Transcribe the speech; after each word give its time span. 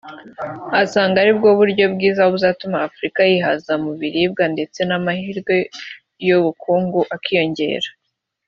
asanga 0.83 1.17
aribwo 1.23 1.49
buryo 1.59 1.85
bwiza 1.93 2.21
buzatuma 2.31 2.77
Afurika 2.87 3.19
yihaza 3.29 3.73
mu 3.83 3.91
biribwa 3.99 4.43
ndetse 4.53 4.79
n’amahirwe 4.89 5.55
y’ubukungu 6.27 6.99
akiyongera 7.15 7.89